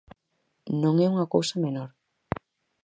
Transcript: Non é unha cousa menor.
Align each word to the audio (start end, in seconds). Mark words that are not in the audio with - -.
Non 0.81 0.95
é 1.05 1.07
unha 1.13 1.31
cousa 1.33 1.55
menor. 1.65 1.89